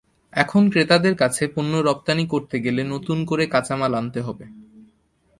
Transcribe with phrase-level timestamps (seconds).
[0.33, 4.45] এখন ক্রেতাদের কাছে পণ্য রপ্তানি করতে হলে নতুন করে কাঁচামাল আনতে হবে।